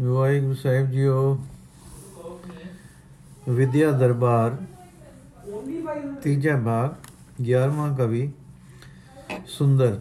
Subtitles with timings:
[0.00, 1.38] ਵਾਹਿਗੁਰੂ ਸਾਹਿਬ JIO.
[3.48, 4.56] ਵਿਦਿਆ ਦਰਬਾਰ,
[6.22, 6.90] ਤੀਜਾ ਭਾਗ
[7.42, 8.32] 11ਵਾਂ ਕਵੀ,
[9.46, 9.98] ਸੁੰਦਰ।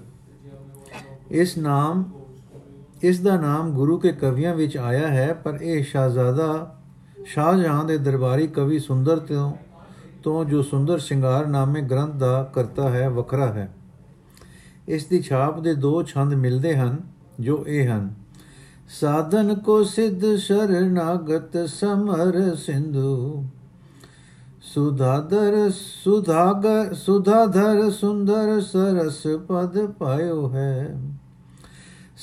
[1.31, 2.03] ਇਸ ਨਾਮ,
[3.03, 6.81] ਇਸ ਦਾ ਨਾਮ ਗੁਰੂ ਕੇ ਕਵੀਆਂ ਵਿੱਚ ਆਇਆ ਹੈ, ਪਰ ਇਹ ਸ਼ਾਹਜ਼ਾਦਾ
[7.25, 9.53] ਸ਼ਾਹਜਹਾਨ ਦੇ ਦਰਬਾਰੀ ਕਵੀ ਸੁੰਦਰ ਤੋਂ
[10.23, 13.73] ਤੋਂ ਜੋ ਸੁੰਦਰ ਸ਼ਿੰਗਾਰ ਨਾਮੇ ਗ੍ਰੰਥ ਦਾ ਕਰਤਾ ਹੈ, ਵੱਖਰਾ ਹੈ।
[14.87, 16.97] ਇਸ ਦੀ ਛਾਪ ਦੇ ਦੋ ਛੰਦ ਮਿਲਦੇ ਹਨ,
[17.39, 18.26] ਜੋ ਇਹ ਹਨ।
[18.89, 23.45] ਸਾਧਨ ਕੋ ਸਿੱਧ ਸ਼ਰਨਾਗਤ ਸਮਰ ਸਿੰਧੂ।
[24.61, 30.97] ਸੁਧਾਦਰ ਸੁਧਾਗਰ ਸੁਧਾਧਰ ਸੁੰਦਰ ਸਰਸ ਪਦ ਪਾਇਓ ਹੈ।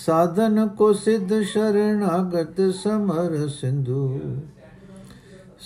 [0.06, 4.20] ਸਾਧਨ ਕੋ ਸਿੱਧ ਸ਼ਰਨਾਗਤ ਸਮਰ ਸਿੰਧੂ।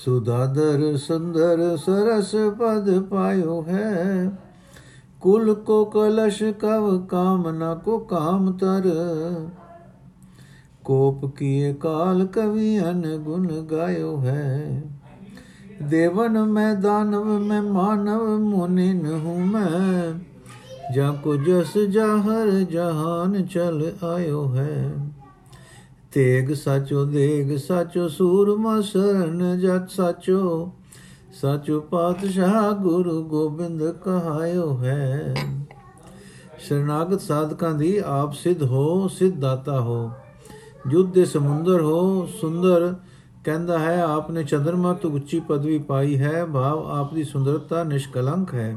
[0.04, 4.30] ਸੁਧਾਦਰ ਸੁੰਦਰ ਸਰਸ ਪਦ ਪਾਇਓ ਹੈ।
[5.20, 8.90] ਕੁਲ ਕੋ ਕਲਸ਼ ਕਵ ਕਾਮਨਾ ਕੋ ਕਾਮ ਤਰ।
[10.88, 14.82] ਕੋਪ ਕੀਏ ਕਾਲ ਕਵੀਆਂ ਗੁਣ ਗਾਇਓ ਹੈ।
[15.82, 20.18] ਦੇਵਨ ਮੈਂ ਦਾਨਵ, ਮੈਂ ਮਾਨਵ ਮੁਨਿਨ ਹੂੰ ਮੈਂ।
[20.94, 24.94] ਜਾਂ ਕੋ ਜਸ ਜਹਰ ਜਹਾਨ ਚਲ ਆਇਓ ਹੈ।
[26.12, 30.72] ਤੇਗ ਸਾਚੋ, ਦੇਗ ਸਾਚੋ, ਸੂਰਮਾ ਸ਼ਰਨ ਜਤ ਸਾਚੋ।
[31.40, 35.34] ਸਾਚੋ ਪਾਤਸ਼ਾਹ ਗੁਰੂ ਗੋਬਿੰਦ ਕਹਾਇਓ ਹੈ।
[36.58, 40.10] ਸ਼ਰਨਾਗਤ ਸਾਧਕਾਂ ਦੀ ਆਪ ਸਿੱਧ ਹੋ, ਸਿੱਧ ਦਾਤਾ ਹੋ।
[40.88, 42.94] ਜੁਦ ਦੇ ਸਮੁੰਦਰ ਹੋ, ਸੁੰਦਰ
[43.44, 48.76] ਕਹਿੰਦਾ ਹੈ, ਆਪਨੇ ਚੰਦਰਮਾ ਤੋਂ ਉੱਚੀ ਪਦਵੀ ਪਾਈ ਹੈ, ਭਾਵ ਆਪ ਦੀ ਸੁੰਦਰਤਾ ਨਿਸ਼ਕਲੰਕ ਹੈ।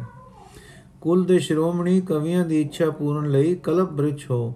[1.01, 4.53] ਕੁਲ ਦੇ ਸ਼੍ਰੋਮਣੀ ਕਵੀਆਂ ਦੀ ਇੱਛਾ ਪੂਰਨ ਲਈ ਕਲਪ ਬ੍ਰਿਛ ਹੋ।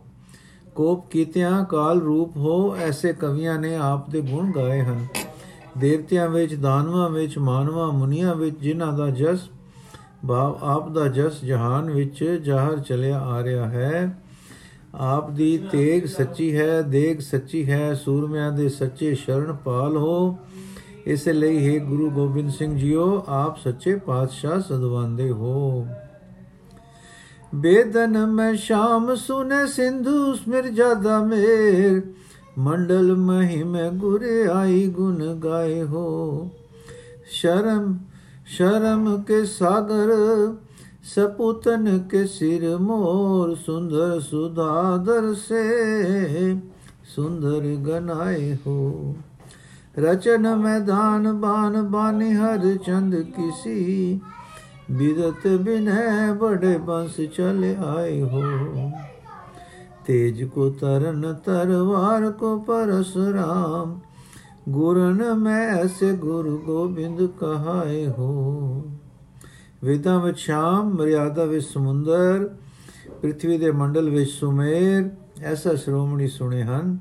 [0.75, 5.07] ਕੋਪ ਕੀਤਿਆਂ ਕਾਲ ਰੂਪ ਹੋ, ਐਸੇ ਕਵੀਆਂ ਨੇ ਆਪ ਦੇ ਗੁਣ ਗਾਏ ਹਨ।
[5.77, 9.39] ਦੇਵਤਿਆਂ ਵਿੱਚ, ਦਾਨਵਾਂ ਵਿੱਚ, ਮਾਨਵਾਂ, ਮੁਨੀਆਂ ਵਿੱਚ ਜਿਨ੍ਹਾਂ ਦਾ ਜਸ,
[10.27, 14.24] ਭਾਵ ਆਪ ਦਾ ਜਸ ਜਹਾਨ ਵਿੱਚ ਜ਼ਾਹਰ ਚਲਿਆ ਆ ਰਿਹਾ ਹੈ
[14.99, 20.37] ਆਪ ਦੀ ਤੇਗ ਸੱਚੀ ਹੈ, ਦੇਗ ਸੱਚੀ ਹੈ, ਸੂਰਮਿਆਂ ਦੇ ਸੱਚੇ ਸ਼ਰਨ ਪਾਲ ਹੋ।
[21.05, 25.87] ਇਸ ਲਈ ਹੈ ਗੁਰੂ ਗੋਬਿੰਦ ਸਿੰਘ ਜੀਓ, ਆਪ ਸੱਚੇ ਪਾਤਸ਼ਾਹ ਸਦਵਾਂਦੇ ਹੋ।
[27.55, 32.01] ਬੇਦਨ ਮੈਂ ਸ਼ਾਮ ਸੁਨੇ ਸਿੰਧੂ, ਸਮਿਰ ਜਾਦਾ ਮੇਰ।
[32.57, 36.49] ਮੰਡਲ ਮਹਿਮ ਗੁਰ ਆਈ ਗੁਣ ਗਾਏ ਹੋ।
[37.31, 37.97] ਸ਼ਰਮ
[38.45, 40.07] ਸ਼ਰਮ ਕੇ ਸਾਗਰ
[41.05, 45.63] सपूतन के सिर मोर सुंदर सुधाधर से
[47.15, 48.79] सुंदर गनाए हो
[49.99, 54.21] रचन मैदान बान बानी हर चंद किसी
[54.91, 58.41] बिदत बिनय बड़े बंस चले आए हो
[60.07, 63.95] तेज को तरन तरवार को परस राम
[64.73, 68.33] गुरन में ऐसे गुरु गोबिंद कहाए हो
[69.85, 72.49] ਵੇਦਾਂ ਵਿੱਚ ਸ਼ਾਮ, ਮਰਿਆਦਾ ਵਿੱਚ ਸਮੁੰਦਰ
[73.21, 75.09] ਪ੍ਰithvi ਦੇ ਮੰਡਲ ਵਿੱਚ ਸੁਮੇਰ,
[75.43, 76.97] ਐਸਾ ਸ਼੍ਰੋਮਣੀ ਸੁਣੇ ਹਨ।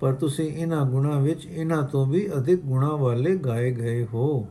[0.00, 4.46] ਪਰ ਤੁਸੀਂ ਇਹਨਾਂ ਗੁਣਾ ਵਿੱਚ ਇਹਨਾਂ ਤੋਂ ਵੀ ਅਧਿਕ ਗੁਣਾ ਵਾਲੇ ਗਾਏ ਗਏ ਹੋ।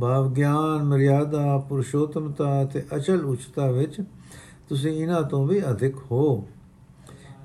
[0.00, 4.00] ਭਾਵ ਗਿਆਨ, ਮਰਿਆਦਾ, ਪੁਰਸ਼ੋਤਮਤਾ ਤੇ ਅਚਲ ਉਚਤਾ ਵਿੱਚ
[4.68, 6.48] ਤੁਸੀਂ ਇਹਨਾਂ ਤੋਂ ਵੀ ਅਧਿਕ ਹੋ।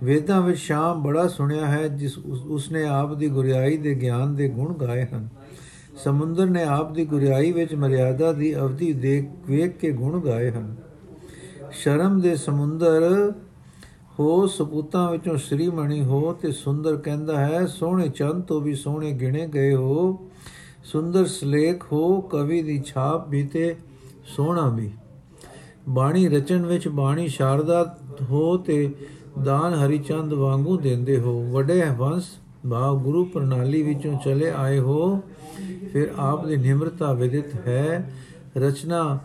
[0.03, 4.73] ਵੇਦਾਂ ਵਿੱਚ ਸ਼ਾਮ ਬੜਾ ਸੁਣਿਆ ਹੈ, ਜਿਸ ਉਸਨੇ ਆਪ ਦੀ ਗੁਰਿਆਈ ਦੇ ਗਿਆਨ ਦੇ ਗੁਣ
[4.73, 5.29] ਗਾਏ ਹਨ।
[5.97, 10.75] ਸਮੁੰਦਰ ਨੇ ਆਪ ਦੀ ਗੁਰਿਆਈ ਵਿੱਚ ਮਰਿਆਦਾ ਦੀ ਅਵਧੀ ਦੇਖ ਵੇਖ ਕੇ ਗੁਣ ਗਾਏ ਹਨ।
[11.71, 13.33] ਸ਼ਰਮ ਦੇ ਸਮੁੰਦਰ,
[14.19, 19.47] ਹੋ ਸਪੂਤਾਂ ਵਿੱਚੋਂ ਸ਼੍ਰੀਮਣੀ ਹੋ ਤੇ ਸੁੰਦਰ ਕਹਿੰਦਾ ਹੈ, ਸੋਹਣੇ ਚੰਦ ਤੋਂ ਵੀ ਸੋਹਣੇ ਗਿਣੇ
[19.47, 20.19] ਗਏ ਹੋ।
[20.83, 23.75] ਸੁੰਦਰ ਸਲੇਖ ਹੋ, ਕਵੀ ਦੀ ਛਾਪ ਵੀ ਤੇ
[24.35, 24.91] ਸੋਹਣਾ ਵੀ।
[25.89, 28.93] ਬਾਣੀ ਰਚਨ ਵਿੱਚ ਬਾਣੀ ਸ਼ਾਰਦਾ ਹੋ ਤੇ
[29.43, 32.23] ਦਾਨ ਹਰੀਚੰਦ ਵਾਂਗੂ ਦਿੰਦੇ ਹੋ। ਵੱਡੇ ਵੰਸ
[32.71, 35.21] ਭਾਵ ਗੁਰੂ ਪ੍ਰਣਾਲੀ ਵਿੱਚੋਂ ਚਲੇ ਆਏ ਹੋ।
[35.93, 38.13] ਫਿਰ ਆਪ ਦੀ ਨਿਮਰਤਾ ਵਿਦਿਤ ਹੈ।
[38.57, 39.19] ਰਚਨਾ,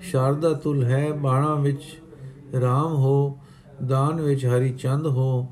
[0.00, 1.82] ਸ਼ਾਰਦਾ ਤੁਲ ਹੈ। ਬਾਣਾ ਵਿੱਚ
[2.54, 3.38] RAM ਹੋ,
[3.88, 5.48] ਦਾਨ ਵਿੱਚ ਹਰੀ ਚੰਦ ਹੋ,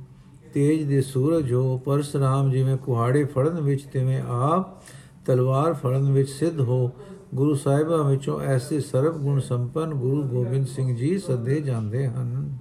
[0.54, 4.82] ਤੇਜ ਦੇ ਸੂਰਜ ਹੋ ਪਰਸਰਾਮ ਜਿਵੇਂ ਕੁਹਾੜੇ ਫੜਨ ਵਿੱਚ ਤਿਵੇਂ ਆਪ,
[5.26, 6.90] ਤਲਵਾਰ ਫੜਨ ਵਿੱਚ ਸਿੱਧ ਹੋ,
[7.34, 12.58] ਗੁਰੂ ਸਾਹਿਬਾਂ ਵਿੱਚੋਂ ਐਸੇ ਸਰਬ ਗੁਣ ਸੰਪਨ ਗੁਰੂ ਗੋਬਿੰਦ ਸਿੰਘ ਜੀ ਸਦੇ ਜਾਂਦੇ ਹਨ।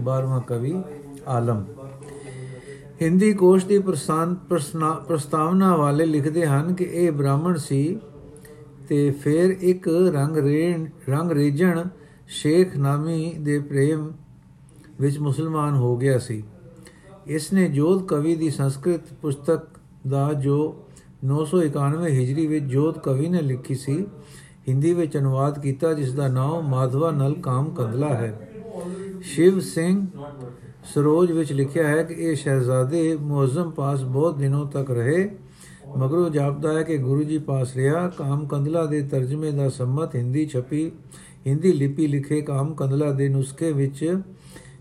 [0.00, 0.82] 12ਵਾਂ ਕਵੀ,
[1.26, 1.64] ਆਲਮ।
[3.02, 7.98] ਹਿੰਦੀ ਕੋਸ਼ ਦੀ ਪ੍ਰਸਤਾਵਨਾ ਵਾਲੇ ਲਿਖਦੇ ਹਨ ਕਿ ਇਹ ਬ੍ਰਾਹਮਣ ਸੀ
[8.88, 11.82] ਤੇ ਫਿਰ ਇੱਕ ਰੰਗ ਰੇਣ ਰੰਗ ਰੇਜਣ
[12.28, 14.10] ਸ਼ੇਖ ਨਾਮੀ ਦੇ ਪ੍ਰੇਮ
[15.00, 16.42] ਵਿੱਚ ਮੁਸਲਮਾਨ ਹੋ ਗਿਆ ਸੀ।
[17.26, 19.62] ਇਸ ਨੇ ਜੋਧ ਕਵੀ ਦੀ ਸੰਸਕ੍ਰਿਤ ਪੁਸਤਕ
[20.08, 20.56] ਦਾ ਜੋ
[21.24, 24.06] 991 ਹਿਜਰੀ ਵਿੱਚ ਜੋਧ ਕਵੀ ਨੇ ਲਿਖੀ ਸੀ,
[24.68, 28.50] ਹਿੰਦੀ ਵਿੱਚ ਅਨੁਵਾਦ ਕੀਤਾ ਜਿਸ ਦਾ ਨਾਮ ਮਾਧਵਾ ਨਲ ਕਾਮ ਕੰਦਲਾ ਹੈ।
[29.24, 30.06] ਸ਼ਿਵ ਸਿੰਘ
[30.94, 35.30] ਸਰੋਜ ਵਿੱਚ ਲਿਖਿਆ ਹੈ ਕਿ ਇਹ ਸ਼ਹਿਜ਼ਾਦੇ ਮੁਅਜ਼ਮ ਪਾਸ ਬਹੁਤ ਦਿਨੋਂ ਤੱਕ ਰਹੇ,
[35.96, 40.46] ਮਗਰੋਂ ਜਾਪਦਾ ਹੈ ਕਿ ਗੁਰੂ ਜੀ ਪਾਸ ਰਿਹਾ। ਕਾਮ ਕੰਦਲਾ ਦੇ ਤਰਜਮੇ ਦਾ ਸੰਮਤ ਹਿੰਦੀ
[40.46, 40.92] ਛਪੀ,
[41.46, 44.20] ਹਿੰਦੀ ਲਿਪੀ ਲਿਖੇ ਕਾਮ ਕੰਦਲਾ ਦੇ ਨੁਸਖੇ ਵਿੱਚ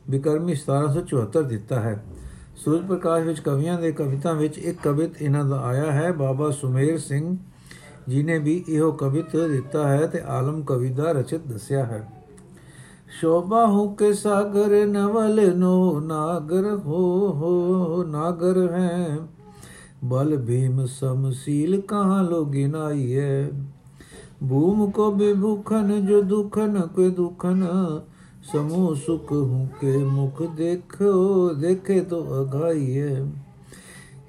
[0.10, 2.04] ਬਿਕਰਮੀ 1774 ਦਿੱਤਾ ਹੈ।
[2.56, 6.98] ਸੂਰਜ ਪ੍ਰਕਾਸ਼ ਵਿੱਚ ਕਵੀਆਂ ਦੇ ਕਵਿਤਾ ਵਿੱਚ ਇੱਕ ਕਵਿਤ ਇਹਨਾਂ ਦਾ ਆਇਆ ਹੈ, ਬਾਬਾ ਸੁਮੇਰ
[6.98, 7.38] ਸਿੰਘ
[8.10, 12.15] ਜੀ ਨੇ ਵੀ ਇਹੋ ਕਵਿਤ ਦਿੱਤਾ ਹੈ ਤੇ ਆਲਮ ਕਵੀ ਦਾ ਰਚਿਤ ਦੱਸਿਆ ਹੈ।
[13.22, 19.30] शोभा हूँ के सागर नवल नो नागर, हो हो, नागर है।
[20.04, 23.68] बल भीम समशील कहाँ लो गिनाई है?
[24.44, 27.62] भूम को विभूखन, जो दुखन के दुखन।
[28.54, 33.34] समूह सुख हूँ के मुख देखो, देखे तो अघाई है।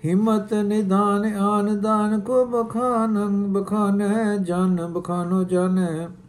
[0.04, 3.14] हिम्मत, निधान, आन दान को बखान
[3.52, 6.25] बखान है, जान, बखानो जान है।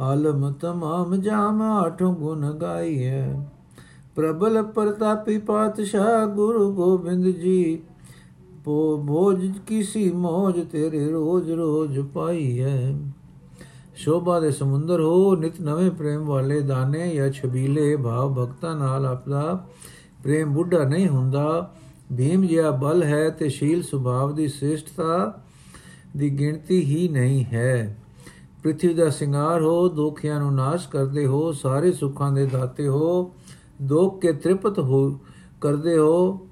[0.00, 3.32] ਆਲਮ ਤਮਾਮ ਜਾਮ ਆਠੋਂ ਗੁਣ ਗਾਈਐ।
[4.16, 7.82] ਪ੍ਰਬਲ ਪ੍ਰਤਾਪੀ ਪਾਤਸ਼ਾਹ ਗੁਰੂ ਗੋਬਿੰਦ ਜੀ
[8.64, 13.00] ਪੋ ਭੋਜ ਕਿਸੀ ਮੋਜ ਤੇਰੇ ਰੋਜ ਰੋਜ ਪਾਈ ਹੈ
[13.94, 19.66] ਸ਼ੋਭਾ ਦੇ ਸਮੁੰਦਰ ਹੋ, ਨਿਤ ਨਵੇਂ ਪ੍ਰੇਮ ਵਾਲੇ ਦਾਣੇ ਜਾਂ ਛਬੀਲੇ ਭਾਵ ਭਗਤਾਂ ਨਾਲ ਆਪਦਾ
[20.22, 21.74] ਪ੍ਰੇਮ ਬੁੱਢਾ ਨਹੀਂ ਹੁੰਦਾ।
[22.16, 25.40] ਭੀਮ ਜਿਹਾ ਬਲ ਹੈ ਤੇ ਸ਼ੀਲ ਸੁਭਾਵ ਦੀ ਸ੍ਰੇਸ਼ਟਤਾ
[26.16, 27.99] ਦੀ ਗਿਣਤੀ ਹੀ ਨਹੀਂ ਹੈ।
[28.62, 33.32] ਪ੍ਰithvi ਦਾ ਸਿੰਗਾਰ ਹੋ, ਦੋਖਿਆਂ ਨੂੰ ਨਾਸ਼ ਕਰਦੇ ਹੋ, ਸਾਰੇ ਸੁੱਖਾਂ ਦੇ ਦਾਤੇ ਹੋ,
[33.82, 35.20] ਦੋਖ ਕੇ ਤ੍ਰਿਪਤ ਹੋ,
[35.60, 36.48] ਕਰਦੇ ਹੋ,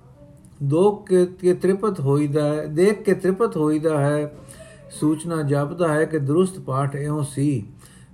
[0.62, 4.36] ਦੋਖ ਕੇ ਤ੍ਰਿਪਤ ਹੋਈਦਾ ਹੈ, ਦੇਖ ਕੇ ਤ੍ਰਿਪਤ ਹੋਈਦਾ ਹੈ,
[4.90, 7.66] ਸੂਚਨਾ ਜਪਦਾ ਹੈ ਕਿ ਦਰੁਸਤ ਪਾਠ ਇਉਂ ਸੀ,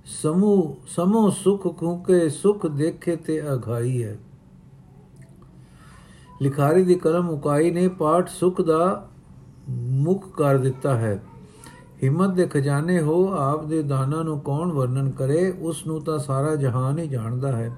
[0.05, 4.17] ਸਮੂਹ ਸਮੂਹ ਸੁਖ ਕੂਕੇ ਸੁਖ ਦੇਖੇ ਤੇ ਅਘਾਈ ਹੈ।
[6.41, 9.09] ਲਿਖਾਰੀ ਦੀ ਕਲਮ ਉਕਾਈ ਨੇ ਪਾਠ ਸੁਖ ਦਾ
[9.69, 11.23] ਮੁਖ ਕਰ ਦਿੱਤਾ ਹੈ।
[12.03, 16.55] ਹਿੰਮਤ ਦੇ ਖਜ਼ਾਨੇ ਹੋ, ਆਪ ਦੇ ਦਾਨਾਂ ਨੂੰ ਕੌਣ ਵਰਣਨ ਕਰੇ, ਉਸ ਨੂੰ ਤਾਂ ਸਾਰਾ
[16.55, 17.77] ਜਹਾਨ ਹੀ ਜਾਣਦਾ ਹੈ।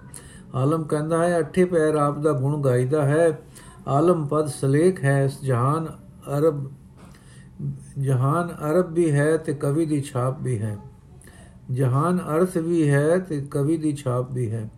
[0.55, 3.41] ਆਲਮ ਕਹਿੰਦਾ ਹੈ, ਅੱਠੇ ਪੈਰ ਆਪ ਦਾ ਗੁਣ ਗਾਇਦਾ ਹੈ।
[3.87, 5.87] ਆਲਮ ਪਦ ਸਲੇਖ ਹੈ ਇਸ ਜਹਾਨ
[6.37, 6.71] ਅਰਬ
[7.99, 10.77] ਜਹਾਨ ਅਰਬ ਵੀ ਹੈ ਤੇ ਕਵੀ ਦੀ ਛਾਪ ਵੀ ਹੈ।
[11.71, 14.69] ਜਹਾਨ ਅਰਥ ਵੀ ਹੈ ਤੇ ਕਵੀ ਦੀ ਛਾਪ ਵੀ ਹੈ।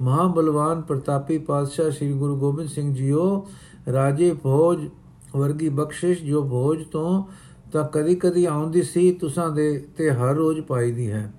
[0.00, 3.46] ਮਹਾ ਬਲਵਾਨ ਪ੍ਰਤਾਪੀ ਪਾਤਸ਼ਾਹ ਸ੍ਰੀ ਗੁਰੂ ਗੋਬਿੰਦ ਸਿੰਘ ਜੀਓ,
[3.92, 4.88] ਰਾਜੇ ਭੋਜ
[5.36, 7.24] ਵਰਗੀ ਬਖਸ਼ਿਸ਼ ਜੋ ਭੋਜ ਤੋਂ
[7.74, 11.32] ਤਾਂ ਕਦੀ ਕਦੀ ਆਉਂਦੀ ਸੀ ਤੁਸਾਂ ਦੇ ਤੇ ਹਰ ਰੋਜ਼ ਪਾਈਦੀ ਹੈ।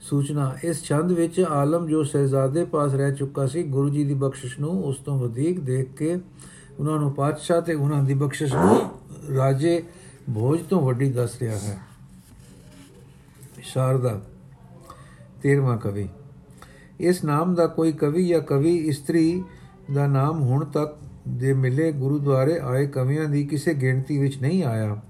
[0.00, 4.60] ਸੂਚਨਾ, ਇਸ ਛੰਦ ਵਿੱਚ ਆਲਮ ਜੋ ਸਹਿਜ਼ਾਦੇ ਪਾਸ ਰਹਿ ਚੁੱਕਾ ਸੀ, ਗੁਰੂ ਜੀ ਦੀ ਬਖਸ਼ਿਸ਼
[4.60, 6.16] ਨੂੰ ਉਸ ਤੋਂ ਵਧੇਕ ਦੇਖ ਕੇ
[6.78, 8.80] ਉਹਨਾਂ ਨੂੰ ਪਾਤਸ਼ਾਹ ਤੇ ਉਹਨਾਂ ਦੀ ਬਖਸ਼ਿਸ਼ ਨੂੰ
[9.36, 9.82] ਰਾਜੇ
[10.34, 11.78] ਭੋਜ ਤੋਂ ਵੱਡੀ ਦੱਸ ਰਿਹਾ ਹੈ।
[13.62, 14.22] ਸ਼ਾਰਦਾ
[15.42, 16.08] 13ਵਾਂ ਕਵੀ।
[17.00, 19.44] ਇਸ ਨਾਮ ਦਾ ਕੋਈ ਕਵੀ ਜਾਂ ਕਵੀ ਇਸਤਰੀ
[19.94, 20.96] ਦਾ ਨਾਮ ਹੁਣ ਤੱਕ
[21.28, 25.02] ਦੇ ਮਿਲੇ ਗੁਰਦੁਆਰੇ ਆਏ ਕਵੀਆਂ ਦੀ ਕਿਸੇ ਗਿਣਤੀ ਵਿੱਚ ਨਹੀਂ ਆਇਆ।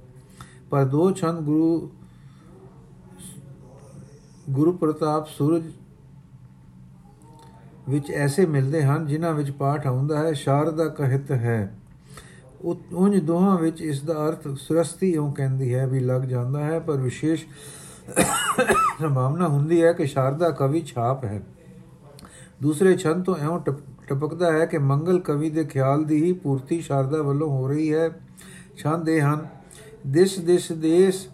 [0.70, 1.90] ਪਰ ਦੋ ਛੰਦ ਗੁਰੂ
[4.50, 5.64] ਗੁਰੂ ਪ੍ਰਤਾਪ ਸੂਰਜ
[7.88, 11.74] ਵਿੱਚ ਐਸੇ ਮਿਲਦੇ ਹਨ ਜਿਨ੍ਹਾਂ ਵਿੱਚ ਪਾਠ ਆਉਂਦਾ ਹੈ, ਸ਼ਾਰਦਾ ਕਹਿਤ ਹੈ।
[12.64, 16.96] ਉੰਜ ਦੋਹਾਂ ਵਿੱਚ ਇਸ ਦਾ ਅਰਥ ਸੁਰਸਤੀ ਉਹ ਕਹਿੰਦੀ ਹੈ ਵੀ ਲੱਗ ਜਾਂਦਾ ਹੈ, ਪਰ
[16.96, 17.46] ਵਿਸ਼ੇਸ਼
[19.00, 21.42] ਸੰਭਾਵਨਾ ਹੁੰਦੀ ਹੈ ਕਿ ਸ਼ਾਰਦਾ ਕਵੀ ਛਾਪ ਹੈ।
[22.62, 23.58] ਦੂਸਰੇ ਛੰਦ ਤੋਂ ਐਉਂ
[24.08, 28.10] ਟਪਕਦਾ ਹੈ ਕਿ ਮੰਗਲ ਕਵੀ ਦੇ ਖਿਆਲ ਦੀ ਹੀ ਪੂਰਤੀ ਸ਼ਾਰਦਾ ਵੱਲੋਂ ਹੋ ਰਹੀ ਹੈ।
[28.76, 29.46] ਛੰਦ ਇਹ ਹਨ
[30.08, 31.28] ਦਿਸ ਦਿਸ ਦੇਸ,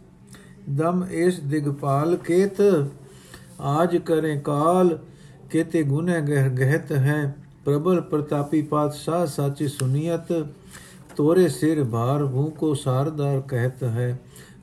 [0.70, 2.60] ਦਮ ਇਸ ਦਿਗਪਾਲ ਕੇਤ,
[3.60, 4.98] ਆਜ ਕਰੇ ਕਾਲ,
[5.50, 7.34] ਕੇਤੇ ਗੁਨੇ ਗਹਿ ਗਹਿਤ ਹੈ।
[7.64, 10.32] ਪ੍ਰਬਲ ਪ੍ਰਤਾਪੀ ਪਾਤਸ਼ਾਹ ਸਾਚੀ ਸੁਨੀਅਤ,
[11.16, 14.18] ਤੋਰੇ ਸਿਰ ਭਾਰ ਭੂ ਕੋ ਸਾਰਦਾਰ ਕਹਿਤ ਹੈ।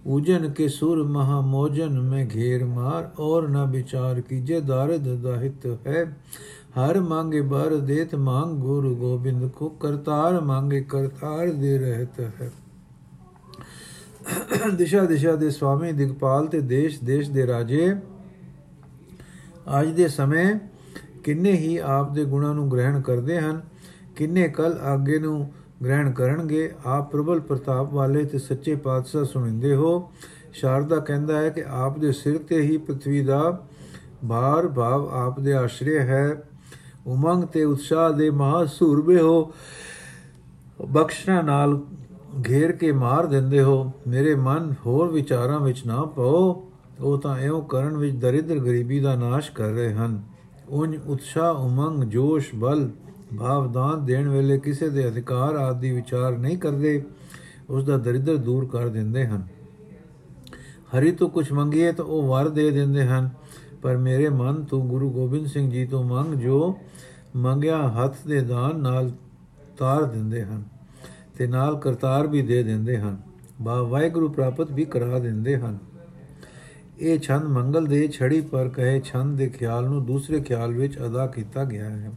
[0.06, 6.18] ਉਜਨ ਕੇ ਸੁਰ ਮਹਾ ਮੋਜਨ ਮੈਂ ਘੇਰ ਮਾਰ, ਔਰ ਨਾ ਵਿਚਾਰ ਕੀਜੇ ਦਾਰਦ ਦਾਹਿਤ ਹੈ।
[6.80, 12.52] ਹਰ ਮੰਗੇ ਬਰ ਦੇਤ ਮੰਗ ਗੁਰੂ ਗੋਬਿੰਦ ਕੋ, ਕਰਤਾਰ ਮੰਗੇ ਕਰਤਾਰ ਦੇ ਰਹਤ ਹੈ।
[14.70, 17.96] ਦਿਸ਼ਾ ਦਿਸ਼ਾ ਦੇ ਸਵਾਮੀ ਦਿਗਪਾਲ ਤੇ ਦੇਸ਼ ਦੇਸ਼ ਦੇ ਰਾਜੇ।
[19.82, 20.56] ਅੱਜ ਦੇ ਸਮੇਂ
[21.24, 23.62] ਕਿੰਨੇ ਹੀ ਆਪ ਦੇ ਗੁਣਾਂ ਨੂੰ ਗ੍ਰਹਿਣ ਕਰਦੇ ਹਨ,
[24.16, 25.52] ਕਿੰਨੇ ਕਲ ਅੱਗੇ ਨੂੰ
[25.84, 30.12] ਗ੍ਰਹਿਣ ਕਰਨਗੇ, ਆਪ ਪ੍ਰਬਲ ਪ੍ਰਤਾਪ ਵਾਲੇ ਤੇ ਸੱਚੇ ਪਾਤਸ਼ਾਹ ਸੁਣਿੰਦੇ ਹੋ।
[30.54, 33.68] ਸ਼ਾਰਦਾ ਕਹਿੰਦਾ ਹੈ ਕਿ ਆਪ ਦੇ ਸਿਰ ਤੇ ਹੀ ਪ੍ਰithvi ਦਾ
[34.30, 36.44] ਭਾਰ, ਭਾਵ ਆਪ ਦੇ ਆਸ਼ਰੇ ਹੈ।
[37.08, 39.54] ਉਮੰਗ ਤੇ ਉਤਸ਼ਾਹ ਦੇ ਮਹਾ ਸੂਰਬੇ ਹੋ।
[40.90, 41.82] ਬਖਸ਼ਣਾ ਨਾਲ
[42.50, 47.62] ਘੇਰ ਕੇ ਮਾਰ ਦਿੰਦੇ ਹੋ, ਮੇਰੇ ਮਨ ਹੋਰ ਵਿਚਾਰਾਂ ਵਿੱਚ ਨਾ ਪਾਓ। ਉਹ ਤਾਂ ਐਉਂ
[47.62, 50.22] ਕਰਨ ਵਿੱਚ ਦਰਿਦਰ ਗਰੀਬੀ ਦਾ ਨਾਸ਼ ਕਰ ਰਹੇ ਹਨ।
[50.70, 52.90] ਉਨ ਉਤਸ਼ਾਹ, ਉਮੰਗ, ਜੋਸ਼, ਬਲ,
[53.40, 57.04] ਭਾਵਦਾਨ ਦੇਣ ਵੇਲੇ ਕਿਸੇ ਦੇ ਅਧਿਕਾਰ ਆਦਿ ਵਿਚਾਰ ਨਹੀਂ ਕਰਦੇ,
[57.70, 59.48] ਉਸ ਦਾ ਦਰਿਦਰ ਦੂਰ ਕਰ ਦਿੰਦੇ ਹਨ।
[60.98, 63.30] ਹਰੀ, ਤੋਂ ਕੁਝ ਮੰਗੀਏ ਤਾਂ ਉਹ ਵਰ ਦੇ ਦਿੰਦੇ ਹਨ।
[63.82, 66.78] ਪਰ ਮੇਰੇ ਮਨ, ਤੋਂ ਗੁਰੂ ਗੋਬਿੰਦ ਸਿੰਘ ਜੀ ਤੋਂ ਮੰਗ ਜੋ
[67.36, 69.12] ਮੰਗਿਆ ਹੱਥ ਦੇ ਦਾਨ ਨਾਲ
[69.78, 70.81] ਤਾਰ ਦਿੰਦੇ ਹਨ।
[71.38, 73.18] ਤੇ ਨਾਲ ਕਰਤਾਰ ਵੀ ਦੇ ਦਿੰਦੇ ਹਨ,
[73.62, 75.78] ਬਾ ਵਾਹਿਗੁਰੂ ਪ੍ਰਾਪਤ ਵੀ ਕਰਾ ਦਿੰਦੇ ਹਨ।
[77.00, 81.28] ਇਹ ਛੰਦ ਮੰਗਲ ਦੇ ਛੜੀ ਪਰ ਕਹੇ ਛੰਦ ਦੇ ਖਿਆਲ ਨੂੰ ਦੂਸਰੇ ਖਿਆਲ ਵਿੱਚ ਅਦਾ
[81.28, 82.12] ਕੀਤਾ ਗਿਆ ਹੈ।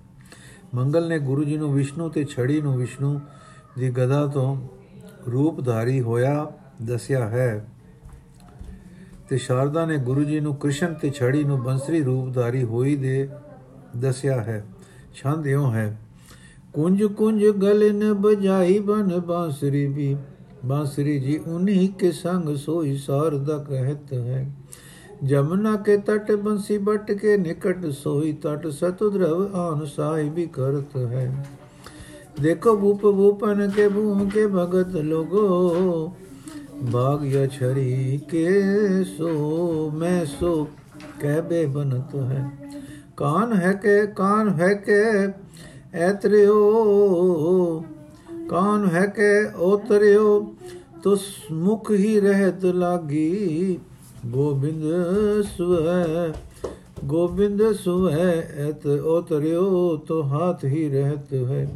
[0.74, 3.20] ਮੰਗਲ ਨੇ ਗੁਰੂ ਜੀ ਨੂੰ ਵਿਸ਼ਨੂੰ ਤੇ ਛੜੀ ਨੂੰ ਵਿਸ਼ਨੂੰ
[3.78, 4.68] ਦੀ ਗਦਾ ਤੋਂ
[5.32, 6.52] ਰੂਪਧਾਰੀ ਹੋਇਆ
[6.82, 7.66] ਦੱਸਿਆ ਹੈ।
[9.28, 13.28] ਤੇ ਸ਼ਾਰਦਾ ਨੇ ਗੁਰੂ ਜੀ ਨੂੰ ਕ੍ਰਿਸ਼ਨ ਤੇ ਛੜੀ ਨੂੰ ਬੰਸਰੀ ਰੂਪਧਾਰੀ ਹੋਈ ਦੇ
[13.96, 14.64] ਦੱਸਿਆ ਹੈ।
[15.14, 15.98] ਛੰਦ ਇਉਂ ਹੈ
[16.74, 20.16] ਕੁੰਜ ਕੁੰਜ ਗਲਨ ਬਜਾਈ ਬਨ ਬਾਂਸਰੀ ਵੀ।
[20.64, 24.46] ਬਾਂਸਰੀ ਜੀ ਉਨਹੀ ਕੇ ਸੰਗ ਸੋਈ ਸਾਰਦਾ ਕਹਿਤ ਹੈ।
[25.24, 31.46] ਜਮਨਾ ਕੇ ਤਟ ਬੰਸੀ ਬਟ ਕੇ ਨਿਕਟ ਸੋਈ ਤਟ ਸਤੁਦਰਵ ਆਨ ਸਾਹਿਬੀ ਕਰਤ ਹੈ।
[32.40, 36.12] ਦੇਖੋ ਭੂਪ ਭੂਪਨ ਕੇ ਭੂਮ ਕੇ ਭਗਤ ਲੋਗੋ,
[36.82, 40.68] ਬਾਗ ਯਾ ਛਰੀ ਕੇ ਸੋ, ਮੈਂ ਸੋ
[41.20, 42.50] ਕਹਿ ਬੇ ਬਨਤ ਹੈ।
[43.16, 45.00] ਕਾਨ ਹੈ ਕੇ, ਕਾਨ ਹੈ ਕੇ
[45.94, 47.84] ਐਤਰਿਓ
[48.50, 50.54] ਕਾਨ ਹੈ ਕੇ ਉਤਰਿਓ
[51.02, 51.20] ਤੁਸ
[51.52, 53.78] ਮੁਖ ਹੀ ਰਹਿਤ ਲਾਗੀ,
[54.26, 54.82] ਗੋਬਿੰਦ
[55.56, 56.32] ਸੁਹੈ
[57.04, 61.68] ਗੋਬਿੰਦ ਸੁਹੈ, ਐਤ ਉਤਰਿਓ ਤੋ ਹਾਥ ਹੀ ਰਹਿਤ ਹੈ।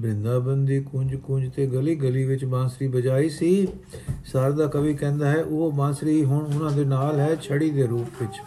[0.00, 3.68] ਬ੍ਰਿੰਦਾਵਨ ਦੀ ਕੁੰਜ ਕੁੰਜ ਤੇ ਗਲੀ ਗਲੀ ਵਿੱਚ ਬਾਂਸਰੀ ਵਜਾਈ ਸੀ।
[4.32, 8.42] ਸਾਰਦਾ ਕਵੀ ਕਹਿੰਦਾ ਹੈ, ਉਹ ਬਾਂਸਰੀ ਹੁਣ ਉਹਨਾਂ ਦੇ ਨਾਲ ਹੈ ਛੜੀ ਦੇ ਰੂਪ ਵਿੱਚ।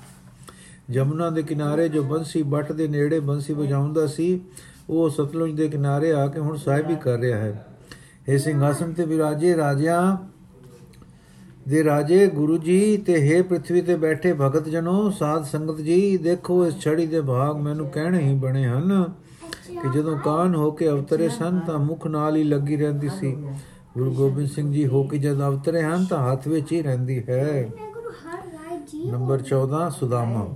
[0.89, 4.41] ਜਮਨਾ ਦੇ ਕਿਨਾਰੇ ਜੋ ਬੰਸੀ ਬੱਟ ਦੇ ਨੇੜੇ ਬੰਸੀ ਵਜਾਉਂਦਾ ਸੀ
[4.89, 7.65] ਉਹ ਸਤਲੁਜ ਦੇ ਕਿਨਾਰੇ ਆ ਕੇ ਹੁਣ ਸਾਹਿਬੀ ਕਰ ਰਿਹਾ ਹੈ।
[8.29, 10.17] ਇਹ ਸਿੰਘਾਸਨ ਤੇ ਵਿਰਾਜੇ ਰਾਜਿਆਂ
[11.67, 16.65] ਦੇ ਰਾਜੇ ਗੁਰੂ ਜੀ ਤੇ ਹੈ ਪ੍ਰithvi ਤੇ ਬੈਠੇ ਭਗਤ ਜਨੋ ਸਾਧ ਸੰਗਤ ਜੀ ਦੇਖੋ
[16.65, 19.13] ਇਸ ਛੜੀ ਦੇ ਭਾਗ ਮੈਨੂੰ ਕਹਿਣੇ ਹੀ ਬਣੇ ਹਨ
[19.69, 23.31] ਕਿ ਜਦੋਂ ਕਾਨ ਹੋ ਕੇ ਅਵਤਰੇ ਸਨ ਤਾਂ ਮੁਖ ਨਾਲ ਹੀ ਲੱਗੀ ਰਹਿੰਦੀ ਸੀ।
[23.93, 27.69] ਗੁਰੂ ਗੋਬਿੰਦ ਸਿੰਘ ਜੀ ਹੋ ਕੇ ਜਦ ਅਵਤਰੇ ਹਨ ਤਾਂ ਹੱਥ ਵਿੱਚ ਹੀ ਰਹਿੰਦੀ ਹੈ।
[29.11, 30.55] ਨੰਬਰ 14 ਸੁਦਾਮਾ।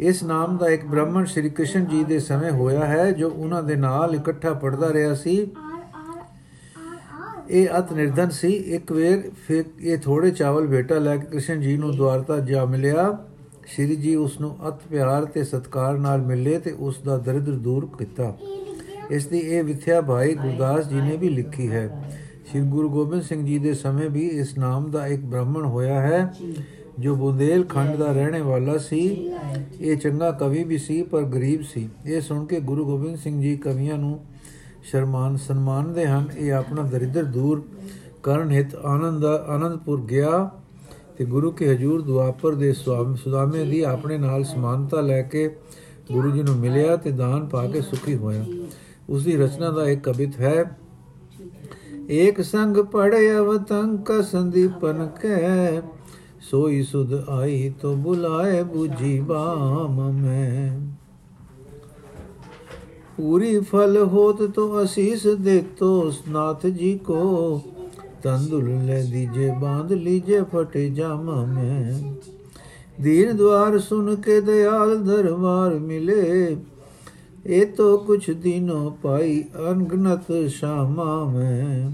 [0.00, 3.76] ਇਸ ਨਾਮ ਦਾ ਇੱਕ ਬ੍ਰਾਹਮਣ ਸ਼੍ਰੀ ਕ੍ਰਿਸ਼ਨ ਜੀ ਦੇ ਸਮੇਂ ਹੋਇਆ ਹੈ, ਜੋ ਉਹਨਾਂ ਦੇ
[3.76, 5.46] ਨਾਲ ਇਕੱਠਾ ਪੜਦਾ ਰਿਹਾ ਸੀ।
[7.50, 11.76] ਇਹ ਅਤ ਨਿਰਧਨ ਸੀ। ਇੱਕ ਵੇਰ ਫਿਰ ਇਹ ਥੋੜੇ ਚਾਵਲ ਭੇਟਾ ਲੈ ਕੇ ਕ੍ਰਿਸ਼ਨ ਜੀ
[11.76, 13.18] ਨੂੰ ਦਵਾਰਤਾ ਜਾ ਮਿਲਿਆ।
[13.66, 17.88] ਸ਼੍ਰੀ ਜੀ ਉਸ ਨੂੰ ਅਤ ਪਿਆਰ ਤੇ ਸਤਕਾਰ ਨਾਲ ਮਿਲੇ ਤੇ ਉਸ ਦਾ ਦਰਿਦਰ ਦੂਰ
[17.98, 18.36] ਕੀਤਾ।
[19.10, 21.88] ਇਸ ਦੀ ਇਹ ਵਿਥਿਆ ਭਾਈ ਗੁਰਦਾਸ ਜੀ ਨੇ ਵੀ ਲਿਖੀ ਹੈ।
[22.50, 26.32] ਸ੍ਰੀ ਗੁਰੂ ਗੋਬਿੰਦ ਸਿੰਘ ਜੀ ਦੇ ਸਮੇਂ ਵੀ ਇਸ ਨਾਮ ਦਾ ਇੱਕ ਬ੍ਰਾਹਮਣ ਹੋਇਆ ਹੈ।
[27.00, 29.00] ਜੋ ਬੁੰਦੇਲ ਖੰਡ ਦਾ ਰਹਿਣੇ ਵਾਲਾ ਸੀ,
[29.80, 33.56] ਇਹ ਚੰਗਾ ਕਵੀ ਵੀ ਸੀ, ਪਰ ਗਰੀਬ ਸੀ। ਇਹ ਸੁਣ ਕੇ ਗੁਰੂ ਗੋਬਿੰਦ ਸਿੰਘ ਜੀ
[33.56, 34.18] ਕਵੀਆਂ ਨੂੰ
[34.82, 37.62] ਸ਼ਰਮਾਨ ਸਨਮਾਨਦੇ ਹਨ। ਇਹ ਆਪਣਾ ਦਰਿਦਰ ਦੂਰ
[38.22, 40.50] ਕਰਨ ਹਿਤ ਆਨੰਦ, ਆਨੰਦਪੁਰ ਗਿਆ
[41.18, 45.48] ਤੇ ਗੁਰੂ ਕੇ ਹਜੂਰ ਦੁਆਪਰ ਦੇ ਸਵਾਮੀ ਸੁਦਾਮੇ ਦੀ ਆਪਣੇ ਨਾਲ ਸਮਾਨਤਾ ਲੈ ਕੇ
[46.12, 48.44] ਗੁਰੂ ਜੀ ਨੂੰ ਮਿਲਿਆ ਤੇ ਦਾਨ ਪਾ ਕੇ ਸੁਖੀ ਹੋਇਆ।
[49.08, 50.64] ਉਸ ਦੀ ਰਚਨਾ ਦਾ ਇੱਕ ਕਵਿਤ ਹੈ,
[52.10, 55.80] ਏਕ ਸੰਗ ਪੜੇ ਅਵਤੰਕ ਸੰਦੀਪਨ ਕੈ
[56.50, 60.80] ਸੋਈ ਸੁਧ ਆਈ ਤੋ ਬੁਲਾਏ 부ਜੀ ਬਾਮ ਮੈਂ।
[63.16, 67.60] ਪੂਰੀ ਫਲ ਹੋਤ ਤੋ ਅਸੀਸ ਦੇਤੋ ਸਨਾਥ ਜੀ ਕੋ।
[68.22, 72.14] ਤੰਦੁਲ ਲੈ ਦੀਜੇ ਬਾਂਧ ਲੀਜੇ, ਫਟ ਜਾਮਾ ਮੈਂ।
[73.02, 76.56] ਦੀਨ ਦਵਾਰ ਸੁਨ ਕੇ ਦਇਆਲ ਦਰਬਾਰ ਮਿਲੇ।
[77.46, 81.90] ਇਹ ਤੋ ਕੁਛ ਦਿਨੋ ਪਾਈ ਅਨਗਨਤ ਸ਼ਾਮਾ ਮੈਂ।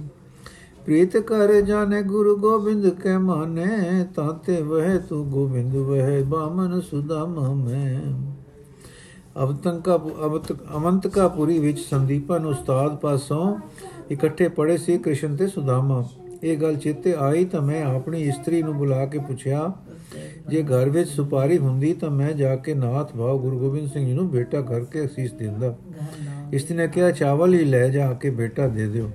[0.87, 3.67] ਪ੍ਰੀਤ ਕਰ ਜਾਣੇ ਗੁਰੂ ਗੋਬਿੰਦ ਕੇ ਮਾਨੇ
[4.15, 8.01] ਤਾਤੇ ਵਹਿ ਤੂੰ ਗੋਬਿੰਦ ਵਹਿ ਬਾਮਨ ਸੁਦਾਮ ਮੈਂ
[9.43, 9.97] ਅਵਤੰਕਾ
[10.27, 13.57] ਅਵਤ ਅਵੰਤਕਾ ਪੁਰੀ ਵਿੱਚ ਸੰਦੀਪਨ ਉਸਤਾਦ ਪਾਸੋਂ
[14.11, 16.05] ਇਕੱਠੇ ਪੜੇ ਸੀ ਕ੍ਰਿਸ਼ਨ ਤੇ ਸੁਦਾਮਾ।
[16.43, 19.73] ਇਹ ਗੱਲ ਚਿੱਤੇ ਆਈ ਤਾਂ ਮੈਂ ਆਪਣੀ ਇਸਤਰੀ ਨੂੰ ਬੁਲਾ ਕੇ ਪੁੱਛਿਆ
[20.49, 24.13] ਜੇ ਘਰ ਵਿੱਚ ਸੁਪਾਰੀ ਹੁੰਦੀ ਤਾਂ ਮੈਂ ਜਾ ਕੇ ਨਾਥ ਭਾਵ ਗੁਰੂ ਗੋਬਿੰਦ ਸਿੰਘ ਜੀ
[24.13, 25.75] ਨੂੰ ਬੇਟਾ ਕਰਕੇ ਅਸੀਸ ਦਿੰਦਾ।
[26.53, 29.11] ਇਸ ਨੇ ਕਿਹਾ ਚਾਵਲ ਹੀ ਲੈ ਜਾ ਕੇ ਬੇਟਾ ਦੇ ਦਿਓ।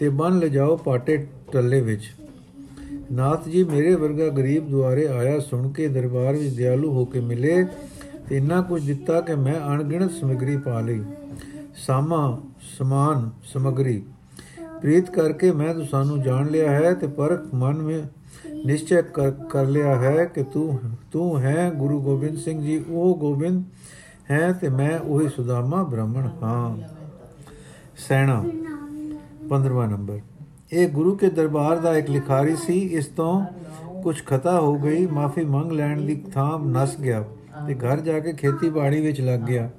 [0.00, 2.12] ਤੇ ਬੰਨ ਲਿਜਾਓ ਪਾਟੇ ਟੱਲੇ ਵਿੱਚ।
[3.12, 7.64] ਨਾਥ ਜੀ ਮੇਰੇ ਵਰਗਾ ਗਰੀਬ ਦੁਆਰੇ ਆਇਆ ਸੁਣ ਕੇ ਦਰਬਾਰ ਵਿੱਚ ਦਿਆਲੂ ਹੋ ਕੇ ਮਿਲੇ
[8.28, 11.02] ਤੇ ਇੰਨਾ ਕੁਝ ਦਿੱਤਾ ਕਿ ਮੈਂ ਅਣਗਿਣਤ ਸਮਗਰੀ ਪਾ ਲਈ।
[11.86, 12.42] ਸਾਮਾ,
[12.78, 14.02] ਸਮਾਨ, ਸਮਗਰੀ।
[14.82, 18.04] ਪ੍ਰੀਤ ਕਰਕੇ ਮੈਂ ਤੁਹਾਨੂੰ ਜਾਣ ਲਿਆ ਹੈ ਤੇ ਪਰਖ ਮਨ ਵਿੱਚ
[18.66, 19.02] ਨਿਸ਼ਚੈ
[19.50, 20.78] ਕਰ ਲਿਆ ਹੈ ਕਿ ਤੂੰ
[21.12, 23.64] ਤੂੰ ਹੈ ਗੁਰੂ ਗੋਬਿੰਦ ਸਿੰਘ ਜੀ, ਉਹ ਗੋਬਿੰਦ
[24.30, 26.78] ਹੈ ਤੇ ਮੈਂ ਉਹੀ ਸੁਦਾਮਾ ਬ੍ਰਾਹਮਣ ਹਾਂ।
[28.08, 28.44] ਸੈਣਾ।
[29.50, 30.20] 15ਵਾਂ ਨੰਬਰ।
[30.72, 33.44] ਇਹ ਗੁਰੂ ਕੇ ਦਰਬਾਰ ਦਾ ਇੱਕ ਲਿਖਾਰੀ ਸੀ, ਇਸ ਤੋਂ
[34.02, 37.24] ਕੁਝ ਖਤਾ ਹੋ ਗਈ, ਮਾਫੀ ਮੰਗ ਲੈਣ ਦੀ ਥਾਂ ਨਸ ਗਿਆ
[37.66, 39.70] ਤੇ ਘਰ ਜਾ ਕੇ ਖੇਤੀਬਾੜੀ ਵਿੱਚ ਲੱਗ ਗਿਆ।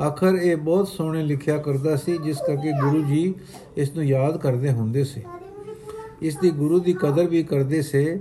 [0.00, 3.34] ਆਖਰ ਇਹ ਬਹੁਤ ਸੋਹਣੇ ਲਿਖਿਆ ਕਰਦਾ ਸੀ, ਜਿਸ ਕਰਕੇ ਗੁਰੂ ਜੀ
[3.76, 5.22] ਇਸ ਨੂੰ ਯਾਦ ਕਰਦੇ ਹੁੰਦੇ ਸੀ।
[6.22, 8.20] ਇਸ ਦੀ ਗੁਰੂ ਦੀ ਕਦਰ ਵੀ ਕਰਦੇ ਸੇ।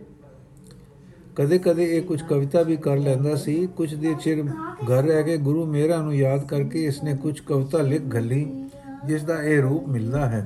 [1.35, 4.43] ਕਦੇ-ਕਦੇ ਇਹ ਕੁਝ ਕਵਿਤਾ ਵੀ ਕਰ ਲੈਂਦਾ ਸੀ। ਕੁਝ ਦੇ ਚਿਰ
[4.83, 8.65] ਘਰ ਰਹਿ ਕੇ ਗੁਰੂ ਮੇਰਾ ਨੂੰ ਯਾਦ ਕਰਕੇ ਇਸ ਨੇ ਕੁਝ ਕਵਿਤਾ ਲਿਖ ਘੱਲੀ,
[9.05, 10.43] ਜਿਸ ਦਾ ਇਹ ਰੂਪ ਮਿਲਦਾ ਹੈ।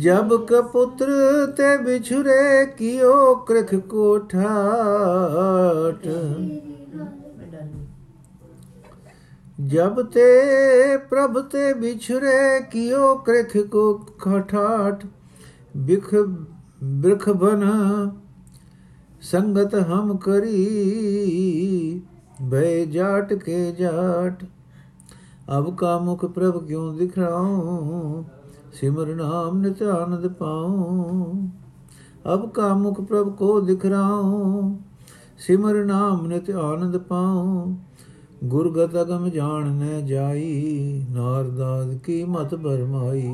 [0.00, 1.06] जब कपुत्र
[1.56, 6.06] ते बिछुरे कियो कृख को ठाट
[9.70, 10.26] जब ते
[10.96, 12.38] प्रभ ते बिछुरे
[12.72, 13.82] कियो कृख को
[14.20, 15.04] खठाट
[15.76, 16.08] बिख
[17.02, 17.64] बृख बन
[19.22, 20.62] संगत हम करी
[22.42, 24.44] भय जाट के जाट।
[25.48, 28.39] अब का मुख प्रभ क्यों दिख रहा हूँ?
[28.72, 31.34] ਸਿਮਰ ਨਾਮ ਨਿਤ ਆਨੰਦ ਪਾਉ,
[32.34, 34.76] ਅਬ ਕਾ ਮੁਖ ਪ੍ਰਭ ਕੋ ਦਿਖਰਾਉ,
[35.38, 37.74] ਸਿਮਰ ਨਾਮ ਨਿਤ ਆਨੰਦ ਪਾਉ।
[38.44, 43.30] ਗੁਰ ਗਤ ਅਗਮ ਜਾਣ ਨ ਜਾਈ, ਨਾਰਦਾਦ ਕੀ ਮਤ ਬਰਮਾਈ।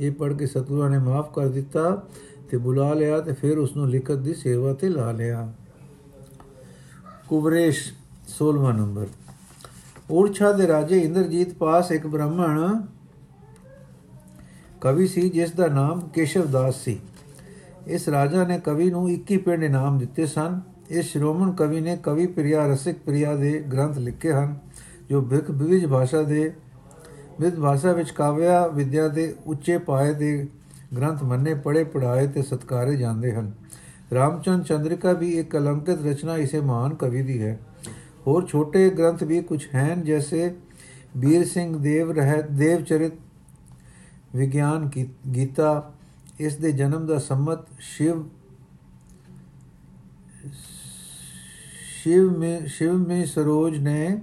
[0.00, 2.04] ਇਹ ਪੜ ਕੇ ਸਤਿਗੁਰਾਂ ਨੇ ਮਾਫ ਕਰ ਦਿੱਤਾ
[2.50, 5.52] ਤੇ ਬੁਲਾ ਲਿਆ ਤੇ ਫਿਰ ਉਸ ਨੂੰ ਲਿਖਤ ਦੀ ਸੇਵਾ ਤੇ ਲਾ ਲਿਆ।
[7.28, 7.92] ਕੁਬਰੇਸ਼
[8.38, 9.06] 16ਵਾਂ ਨੰਬਰ।
[10.10, 12.82] ਓਰਛਾ ਦੇ ਰਾਜੇ ਇੰਦਰਜੀਤ ਪਾਸ ਇੱਕ ਬ੍ਰਾਹਮਣ
[14.84, 16.98] ਕਵੀ ਸੀ, ਜਿਸ ਦਾ ਨਾਮ ਕੇਸ਼ਵ ਦਾਸ ਸੀ।
[17.86, 20.60] ਇਸ ਰਾਜਾ ਨੇ ਕਵੀ ਨੂੰ 21 ਪਿੰਡ ਇਨਾਮ ਦਿੱਤੇ ਸਨ।
[20.90, 24.54] ਇਸ ਸ਼੍ਰੋਮਣ ਕਵੀ ਨੇ ਕਵੀ ਪ੍ਰਿਆ, ਰਸਿਕ ਪ੍ਰਿਆ ਦੇ ਗ੍ਰੰਥ ਲਿਖੇ ਹਨ,
[25.08, 26.52] ਜੋ ਬਿਕ ਵਿਵਿਜ ਭਾਸ਼ਾ ਦੇ
[27.40, 30.46] ਵਿਦ ਭਾਸ਼ਾ ਵਿੱਚ ਕਾਵਿਆ ਵਿਦਿਆ ਦੇ ਉੱਚੇ ਪਾਏ ਦੇ
[30.96, 33.52] ਗ੍ਰੰਥ ਮੰਨੇ ਪੜੇ ਪੜਾਏ ਤੇ ਸਤਕਾਰੇ ਜਾਂਦੇ ਹਨ।
[34.14, 37.58] ਰਾਮਚੰਦ ਚੰਦਰਿਕਾ ਵੀ ਇੱਕ ਕਲੰਕਿਤ ਰਚਨਾ ਇਸੇ ਮਹਾਨ ਕਵੀ ਦੀ ਹੈ।
[38.26, 40.54] ਹੋਰ ਛੋਟੇ ਗ੍ਰੰਥ ਵੀ ਕੁਝ ਹਨ, ਜੈਸੇ
[41.16, 43.12] ਬੀਰ ਸਿੰਘ ਦੇਵ ਰਹਿਤ ਦੇਵ ਚਰਿਤ
[44.34, 44.90] ਵਿਗਿਆਨ
[45.34, 45.92] ਗੀਤਾ,
[46.40, 48.24] ਇਸ ਦੇ ਜਨਮ ਦਾ ਸੰਮਤ ਸ਼ਿਵ
[52.02, 54.22] ਸ਼ਿਵ ਮੇ ਸ਼ਿਵ ਮੇ ਸਰੋਜ ਨੇ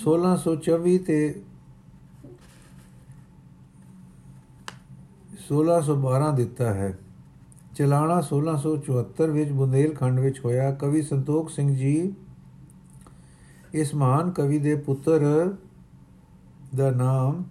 [0.00, 1.18] 1624 ਤੇ
[5.48, 6.98] 1612 ਦਿੱਤਾ ਹੈ।
[7.74, 11.96] ਚਲਾਣਾ 1674 ਵਿੱਚ ਬੁੰਦੇਲਖੰਡ ਵਿੱਚ ਹੋਇਆ। ਕਵੀ ਸੰਤੋਖ ਸਿੰਘ ਜੀ
[13.76, 15.20] ਇਸ ਮਹਾਨ ਕਵੀ ਦੇ ਪੁੱਤਰ
[16.76, 17.44] ਦਾ ਨਾਮ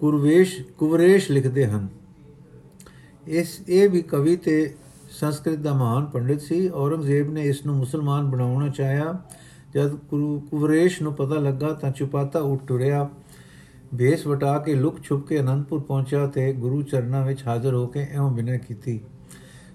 [0.00, 1.88] ਕੁਰਵੇਸ਼, ਕੁਵਰੇਸ਼ ਲਿਖਦੇ ਹਨ।
[3.26, 4.74] ਇਸ, ਇਹ ਵੀ ਕਵੀ ਤੇ
[5.10, 9.22] ਸੰਸਕ੍ਰਿਤ ਦਾ ਮਹਾਨ ਪੰਡਿਤ ਸੀ। ਔਰੰਗਜ਼ੇਬ ਨੇ ਇਸ ਨੂੰ ਮੁਸਲਮਾਨ ਬਣਾਉਣਾ ਚਾਹਿਆ।
[9.74, 9.96] ਜਦ
[10.50, 13.08] ਕੁਵਰੇਸ਼ ਨੂੰ ਪਤਾ ਲੱਗਾ ਤਾਂ ਚੁਪਾਤਾ ਉੱਠ ਟੁਰਿਆ
[13.98, 18.06] ਭੇਸ ਵਟਾ ਕੇ ਲੁਕ ਛੁਪ ਕੇ ਅਨੰਦਪੁਰ ਪਹੁੰਚਿਆ ਤੇ ਗੁਰੂ ਚਰਨਾਂ ਵਿੱਚ ਹਾਜ਼ਰ ਹੋ ਕੇ
[18.10, 19.00] ਐਉਂ ਬਿਨੈ ਕੀਤੀ।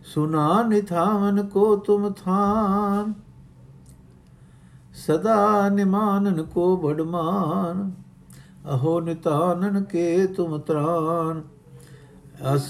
[0.05, 3.13] ਸੁਨਾ ਨਿਥਾਵਨ ਕੋ ਤੁਮ ਥਾਨ,
[4.95, 7.91] ਸਦਾ ਨਿਮਾਨਨ ਕੋ ਬੜਮਾਨ
[8.73, 11.41] ਅਹੋ ਨਿਤਾਨਨ ਕੇ ਤੁਮ ਤਰਾਨ।
[12.55, 12.65] ਅਸ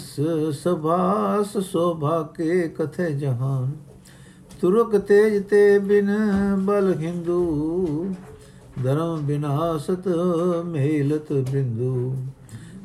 [0.54, 3.72] ਸਭਾਸ ਸੋਭਾ ਕੇ ਕਥੇ ਜਹਾਨ,
[4.62, 6.10] ਤੁਰਕ ਤੇਜ ਤੇ ਬਿਨ
[6.60, 8.14] ਬਲ ਹਿੰਦੂ,
[8.84, 10.08] ਧਰਮ ਬਿਨਾਸਤ
[10.66, 12.16] ਮੇਲਤ ਬਿੰਦੂ।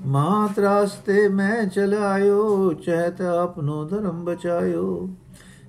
[0.06, 5.08] ਮਾਤ ਰਾਸਤੇ ਮੈਂ ਚਲਾਇਓ, ਚਹਿਤ ਆਪਨੋ ਧਰਮ ਬਚਾਇਓ।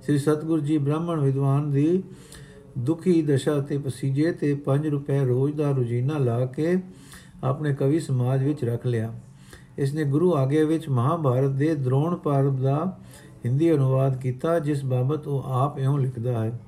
[0.04, 2.04] ਸ੍ਰੀ ਸਤਗੁਰ ਜੀ ਬ੍ਰਾਹਮਣ ਵਿਦਵਾਨ ਦੀ
[2.78, 6.76] ਦੁਖੀ ਦਸ਼ਾ ਤੇ ਪਸੀਜੇ ਤੇ 5 ਰੁਪਏ ਰੋਜ਼ ਦਾ ਰੁਜੀਨਾ ਲਾ ਕੇ
[7.44, 9.12] ਆਪਣੇ ਕਵੀ ਸਮਾਜ ਵਿੱਚ ਰੱਖ ਲਿਆ।
[9.78, 12.98] ਇਸ ਨੇ ਗੁਰੂ ਆਗੇ ਵਿੱਚ ਮਹਾਭਾਰਤ ਦੇ ਦ੍ਰੋਣ ਪਰਵ ਦਾ
[13.46, 16.60] ਹਿੰਦੀ ਅਨੁਵਾਦ ਕੀਤਾ, ਜਿਸ ਬਾਬਤ ਉਹ ਆਪ ਇਉਂ ਲਿਖਦਾ ਹੈ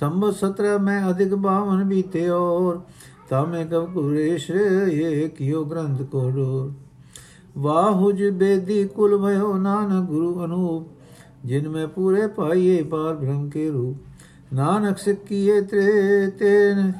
[0.00, 2.80] ਸੰਬਤ 17 ਮੈਂ ਅਧਿਕ ਬਾਵਨ ਬੀਤੇ ਔਰ
[3.28, 6.72] ਤਾਮੇ ਕਬ ਕੁਰੇਸ਼ ਇਹ ਕਿਉ ਗ੍ਰੰਥ ਕੋਡੋ
[7.56, 10.86] ਵਾਹੁਜ ਬੇਦੀ ਕੁਲ ਭਇਓ ਨਾਨਕ ਗੁਰੂ ਅਨੂਪ,
[11.44, 16.92] ਜਿਨ ਮੈਂ ਪੂਰੇ ਪਾਈਏ ਪਾਰ ਬ੍ਰਹਮ ਕੇ ਰੂਪ। ਨਾਨਕ ਸਿੱਕੀਏ ਤ੍ਰੇ ਤੇਨ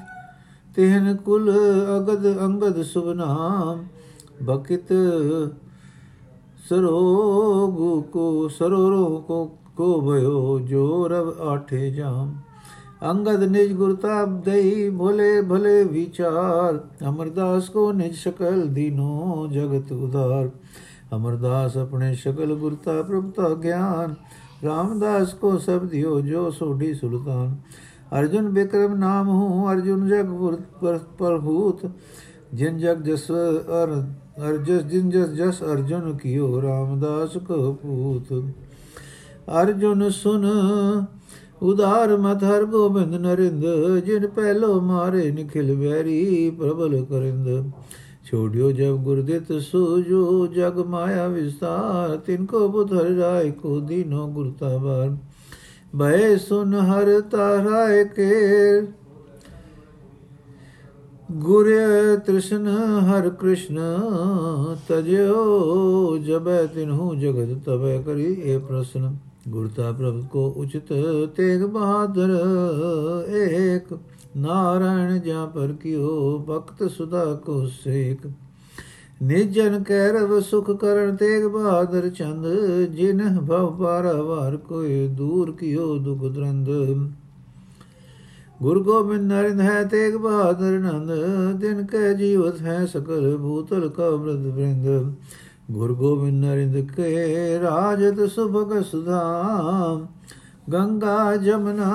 [0.77, 1.51] ਤੇਨ ਕੁਲ
[1.97, 3.85] ਅਗਦ ਅੰਗਦ ਸੁਭਨਾਮ
[4.43, 4.93] ਬਕਿਤ
[6.69, 9.45] ਸਰੋਗੂ ਕੋ ਸਰੋਰੋ ਕੋ
[9.77, 12.33] ਕੋ ਭਇਓ ਜੋ ਰਵ ਆਠੇ ਜਾਮ।
[13.11, 20.51] ਅੰਗਦ ਨਿਜ ਗੁਰਤਾਬ ਦਈ, ਭੋਲੇ ਭਲੇ ਵਿਚਾਰ। ਅਮਰਦਾਸ ਕੋ ਨਿਜ ਸ਼ਕਲ ਦੀਨੋ ਜਗਤ ਉਦਾਰ
[21.17, 24.15] ਅਮਰਦਾਸ ਆਪਣੇ ਸ਼ਕਲ ਗੁਰਤਾ ਪ੍ਰਭਤਾ ਗਿਆਨ।
[24.65, 27.57] ਰਾਮਦਾਸ ਕੋ ਸਭ ਦਿਓ ਜੋ ਸੋਢੀ ਸੁਲਤਾਨ।
[28.19, 30.27] ਅਰਜੁਨ ਬਿਕਰਮ ਨਾਮ ਹੂੰ, ਅਰਜੁਨ ਜਗ
[31.19, 31.87] ਪ੍ਰਭੂਤ।
[32.55, 34.03] ਜਿਨ ਜਗ ਜਸ ਅਰ
[34.41, 38.33] ਅਰਜਸ ਜਿਨ ਜਸ ਜਸ ਅਰਜੁਨ ਕੀਓ, ਰਾਮਦਾਸ ਕੋ ਪੂਤ।
[39.63, 40.47] ਅਰਜੁਨ ਸੁਨ
[41.63, 43.65] ਉਦਾਰ ਮਤ ਹਰ ਗੋਬਿੰਦ ਨਰਿੰਦ,
[44.07, 47.49] ਜਿਨ ਪਹਿਲੋ ਮਾਰੇ ਨਿਖਿਲ ਵੈਰੀ ਪ੍ਰਬਲ ਕਰਿੰਦ।
[48.25, 55.17] ਛੋੜਿਓ ਜਬ ਗੁਰਦਿਤ ਸੂਜੋ, ਜਗ ਮਾਇਆ ਵਿਸਤਾਰ, ਤਿਨ ਕੋ ਬੁਧਰ ਰਾਇ ਕੋ ਦੀਨੋ ਗੁਰਤਾ ਬਾਰ
[55.97, 58.81] ਬੈ ਸੁਨ ਹਰ ਤਾਰਾਏ ਕੇ
[61.31, 61.69] ਗੁਰ
[62.27, 62.69] ਤ੍ਰਿਸ਼ਨ
[63.07, 63.79] ਹਰ ਕ੍ਰਿਸ਼ਨ,
[64.89, 69.15] ਤਜਿਓ ਜਬੈ ਤਿਨਹੂ ਜਗਤ ਤਬੈ ਕਰੀ ਇਹ ਪ੍ਰਸ਼ਨ।
[69.49, 70.93] ਗੁਰਤਾ ਪ੍ਰਭ ਕੋ ਉਚਿਤ
[71.37, 72.31] ਤੇਗ ਬਹਾਦਰ,
[73.31, 73.93] ਏਕ
[74.37, 78.27] ਨਾਰਾਇਣ ਜਾਂ ਪਰ ਕਿਓ ਭਗਤ ਸੁਦਾ ਕੋ ਸੇਕ।
[79.23, 82.47] ਨਿਜਨ ਕੈ ਰਵ ਸੁਖ ਕਰਨ ਤੇਗ ਬਹਾਦਰ ਚੰਦ,
[82.91, 86.71] ਜਿਨ ਭਵ ਪਾਰਵਾਰ ਕੋਏ ਦੂਰ ਕਿਓ ਦੁਖ ਦਰੰਦ।
[88.63, 91.11] ਗੁਰ ਗੋਬਿੰਦ ਨਰਿੰਦ ਹੈ ਤੇਗ ਬਹਾਦਰ ਨੰਦ,
[91.61, 95.15] ਦਿਨ ਕੈ ਜੀਵਤ ਹੈ ਸਕਲ ਭੂਤਲ ਕਬਰਦ ਬ੍ਰਿੰਦ
[95.71, 100.07] ਗੁਰ ਗੋਬਿੰਦ ਨਰਿੰਦ ਕੇ ਰਾਜਤ ਸੁਭਗ ਸੁਧਾਮ,
[100.73, 101.91] ਗੰਗਾ ਜਮਨਾ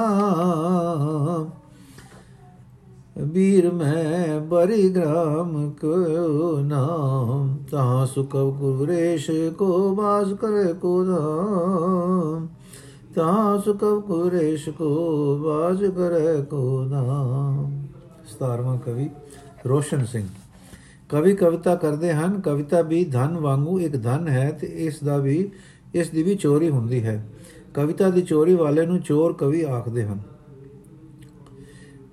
[3.23, 12.47] ਬੀਰ ਮੈਂ ਬਰੀ ਗ੍ਰਾਮ ਕੋ ਨਾਮ ਤਾ ਸੁਖਵ ਗੁਰੇਸ਼ ਕੋ ਬਾਸ ਕਰੇ ਕੋ ਧਾਮ।
[13.15, 17.87] ਤਾ ਸੁਖਵ ਗੁਰੇਸ਼ ਕੋ ਬਾਸ ਕਰੇ ਕੋ ਨਾਮ
[18.31, 19.09] 17ਵਾਂ ਕਵੀ
[19.65, 20.27] ਰੋਸ਼ਨ ਸਿੰਘ।
[21.09, 25.51] ਕਵੀ ਕਵਿਤਾ ਕਰਦੇ ਹਨ, ਕਵਿਤਾ ਵੀ ਧਨ ਵਾਂਗੂ ਇੱਕ ਧਨ ਹੈ ਤੇ ਇਸ ਦਾ ਵੀ,
[25.95, 27.25] ਇਸ ਦੀ ਵੀ ਚੋਰੀ ਹੁੰਦੀ ਹੈ।
[27.73, 30.19] ਕਵਿਤਾ ਦੀ ਚੋਰੀ ਵਾਲੇ ਨੂੰ ਚੋਰ ਕਵੀ ਆਖਦੇ ਹਨ।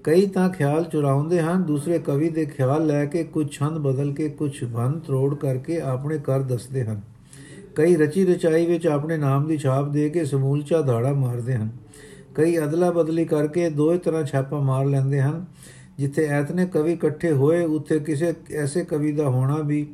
[0.05, 4.29] ਕਈ ਤਾਂ ਖਿਆਲ ਚੁਰਾਉਂਦੇ ਹਨ, ਦੂਸਰੇ ਕਵੀ ਦੇ ਖਿਆਲ ਲੈ ਕੇ ਕੁਝ ਛੰਦ ਬਦਲ ਕੇ
[4.29, 7.01] ਕੁਝ ਭੰਨ ਤਰੋੜ ਕਰਕੇ ਆਪਣੇ ਕਰ ਦੱਸਦੇ ਹਨ।
[7.75, 11.69] ਕਈ ਰਚੀ ਰਚਾਈ ਵਿੱਚ ਆਪਣੇ ਨਾਮ ਦੀ ਛਾਪ ਦੇ ਕੇ ਸਮੂਲਚਾ ਧਾੜਾ ਮਾਰਦੇ ਹਨ।
[12.35, 15.45] ਕਈ ਅਦਲਾ ਬਦਲੀ ਕਰਕੇ ਦੋਏ ਤਰ੍ਹਾਂ ਛਾਪਾ ਮਾਰ ਲੈਂਦੇ ਹਨ।
[15.99, 19.87] ਜਿੱਥੇ ਐਤਨੇ ਕਵੀ ਇਕੱਠੇ ਹੋਏ, ਉੱਥੇ ਕਿਸੇ ਐਸੇ ਕਵੀ ਦਾ ਹੋਣਾ ਵੀ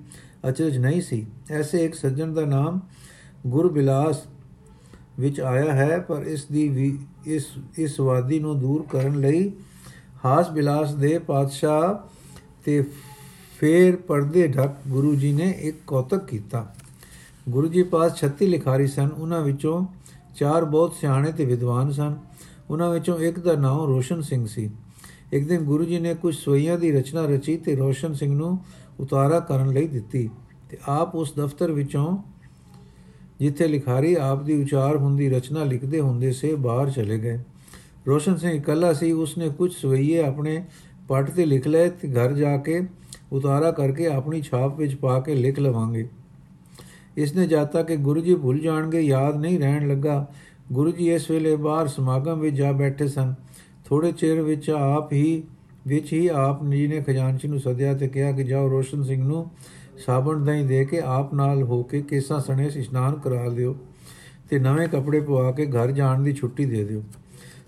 [0.49, 2.81] ਅਚਰਜ ਨਹੀਂ ਸੀ। ਐਸੇ ਇੱਕ ਸੱਜਣ ਦਾ ਨਾਮ
[3.47, 4.23] ਗੁਰਬਿਲਾਸ
[5.21, 7.47] ਵਿੱਚ ਆਇਆ ਹੈ, ਪਰ ਇਸ ਦੀ ਵੀ, ਇਸ
[7.79, 9.53] ਇਸ ਵਾਦੀ ਨੂੰ ਦੂਰ ਕਰਨ ਲਈ
[10.25, 12.09] ਹਾਸ ਬਿਲਾਸ ਦੇ ਪਾਤਸ਼ਾਹ
[12.65, 12.85] ਤੇ
[13.61, 16.75] ਫੇਰ ਪਰਦੇ ਢਕ ਗੁਰੂ ਜੀ ਨੇ ਇੱਕ ਕੌਤਕ ਕੀਤਾ।
[17.49, 19.87] ਗੁਰੂ ਜੀ ਪਾਸ 36 ਲਿਖਾਰੀ ਸਨ। ਉਹਨਾਂ ਵਿੱਚੋਂ
[20.37, 22.17] ਚਾਰ ਬਹੁਤ ਸਿਆਣੇ ਤੇ ਵਿਦਵਾਨ ਸਨ।
[22.71, 24.71] ਉਹਨਾਂ ਵਿੱਚੋਂ ਇੱਕ ਦਾ ਨਾਮ ਰੋਸ਼ਨ ਸਿੰਘ ਸੀ।
[25.33, 28.59] ਇੱਕ ਦਿਨ ਗੁਰੂ ਜੀ ਨੇ ਕੁਝ ਸੋਈਆਂ ਦੀ ਰਚਨਾ ਰਚੀ ਤੇ ਰੋਸ਼ਨ ਸਿੰਘ ਨੂੰ
[29.01, 30.31] ਉਤਾਰਾ ਕਰਨ ਲਈ ਦਿੱਤੀ
[30.71, 32.19] ਤੇ ਆਪ ਉਸ ਦਫ਼ਤਰ ਵਿੱਚੋਂ
[33.41, 37.39] ਜਿੱਥੇ ਲਿਖਾਰੀ ਆਪ ਦੀ ਉਚਾਰ ਹੁੰਦੀ ਰਚਨਾ ਲਿਖਦੇ ਹੁੰਦੇ ਸੇ ਬਾਹਰ ਚਲੇ ਗਏ।
[38.09, 40.65] ਰੋਸ਼ਨ ਸਿੰਘ ਇਕੱਲਾ ਸੀ, ਉਸਨੇ ਕੁਝ ਸਵਈਏ ਆਪਣੇ
[41.09, 42.83] ਪੱਟ ਤੇ ਲਿਖ ਲਏ ਤੇ ਘਰ ਜਾ ਕੇ
[43.33, 46.09] ਉਤਾਰਾ ਕਰਕੇ ਆਪਣੀ ਛਾਪ ਵਿੱਚ ਪਾ ਕੇ ਲਿਖ ਲਵਾਂਗੇ।
[47.17, 50.27] ਇਸਨੇ ਜਾਤਾ ਕਿ ਗੁਰੂ ਜੀ ਭੁੱਲ ਜਾਣਗੇ, ਯਾਦ ਨਹੀਂ ਰਹਿਣ ਲੱਗਾ,
[50.73, 53.35] ਗੁਰੂ ਜੀ ਇਸ ਵੇਲੇ ਬਾਹਰ ਸਮਾਗਮ ਵਿੱਚ ਜਾ ਬੈਠੇ ਸਨ।
[53.91, 55.43] ਥੋੜੇ ਚਿਰ ਵਿੱਚ ਆਪ ਹੀ,
[55.87, 59.51] ਵਿੱਚ ਹੀ ਆਪ ਜੀ ਨੇ ਖਜ਼ਾਨਚੀ ਨੂੰ ਸੱਦਿਆ ਤੇ ਕਿਹਾ ਕਿ ਜਾਓ ਰੋਸ਼ਨ ਸਿੰਘ ਨੂੰ
[60.07, 63.77] ਸਾਬਣ ਦਹੀਂ ਦੇ ਕੇ ਆਪ ਨਾਲ ਹੋ ਕੇ ਕੇਸਾਂ ਸਣੇ ਇਸ਼ਨਾਨ ਕਰਾ ਦਿਓ
[64.51, 67.03] ਤੇ ਨਵੇਂ ਕੱਪੜੇ ਪਵਾ ਕੇ ਘਰ ਜਾਣ ਦੀ ਛੁੱਟੀ ਦੇ ਦਿਓ।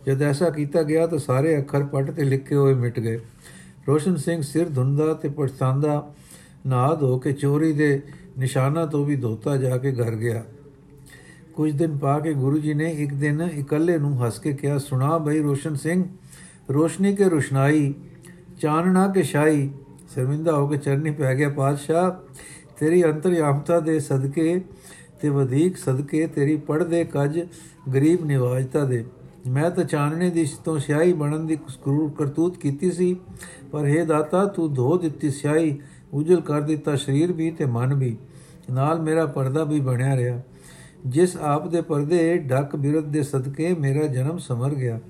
[0.06, 3.18] ਜਦ ਐਸਾ ਕੀਤਾ ਗਿਆ ਤਾਂ ਸਾਰੇ ਅੱਖਰ ਪੱਟ ਤੇ ਲਿਖੇ ਹੋਏ ਮਿਟ ਗਏ।
[3.88, 6.12] ਰੋਸ਼ਨ ਸਿੰਘ ਸਿਰ ਧੁੰਦਾ ਤੇ ਪਛਤਾਂਦਾ
[6.66, 8.00] ਨਹਾ ਧੋ ਕੇ ਚੋਰੀ ਦੇ
[8.38, 10.44] ਨਿਸ਼ਾਨਾ ਤੋਂ ਵੀ ਧੋਤਾ ਜਾ ਕੇ ਘਰ ਗਿਆ।
[11.54, 15.18] ਕੁਝ ਦਿਨ ਪਾ ਕੇ ਗੁਰੂ ਜੀ ਨੇ ਇੱਕ ਦਿਨ ਇਕੱਲੇ ਨੂੰ ਹੱਸ ਕੇ ਕਿਹਾ, ਸੁਣਾ
[15.18, 16.04] ਬਈ ਰੋਸ਼ਨ ਸਿੰਘ,
[16.70, 17.94] ਰੋਸ਼ਨੀ ਕੇ ਰੁਸ਼ਨਾਈ,
[18.60, 19.70] ਚਾਨਣਾ ਕੇ ਸ਼ਾਈ
[20.14, 22.10] ਸ਼ਰਮਿੰਦਾ ਹੋ ਕੇ ਚਰਨੀ ਪੈ ਗਿਆ ਪਾਤਸ਼ਾਹ,
[22.78, 24.60] ਤੇਰੀ ਅੰਤਰਯਾਮਤਾ ਦੇ ਸਦਕੇ
[25.20, 27.40] ਤੇ ਵਧੇਕ ਸਦਕੇ, ਤੇਰੀ ਪੜਦੇ ਕੱਜ
[27.94, 29.04] ਗਰੀਬ ਨਿਵਾਜਤਾ ਦੇ।
[29.48, 33.16] ਮੈਂ ਤਾਂ ਚਾਨਣੇ ਦੀ ਤੋਂ ਸਿਆਹੀ ਬਣਨ ਦੀ ਕਰੂਰ ਕਰਤੂਤ ਕੀਤੀ ਸੀ,
[33.72, 35.80] ਪਰ हे ਦਾਤਾ, ਤੂੰ ਧੋ ਦਿੱਤੀ ਸਿਆਹੀ,
[36.12, 38.16] ਉਜਲ ਕਰ ਦਿੱਤਾ ਸਰੀਰ ਵੀ ਤੇ ਮਨ ਵੀ।
[38.70, 40.40] ਨਾਲ ਮੇਰਾ ਪਰਦਾ ਵੀ ਬਣਿਆ ਰਿਹਾ।
[41.06, 45.00] ਜਿਸ ਆਪ ਦੇ ਪਰਦੇ ਢੱਕ ਬਿਰਤ ਦੇ ਸਦਕੇ ਮੇਰਾ ਜਨਮ ਸਮਰ ਗਿਆ।